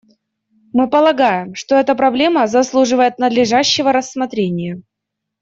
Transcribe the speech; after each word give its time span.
Мы 0.73 0.89
полагаем, 0.89 1.53
что 1.53 1.75
эта 1.75 1.93
проблема 1.93 2.47
заслуживает 2.47 3.19
надлежащего 3.19 3.91
рассмотрения. 3.93 4.81